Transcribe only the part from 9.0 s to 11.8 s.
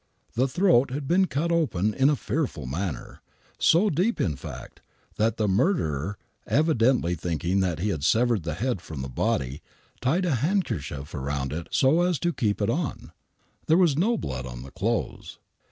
the body, tied a handkerchief round it